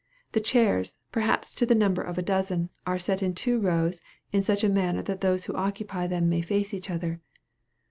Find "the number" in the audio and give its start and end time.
1.63-2.01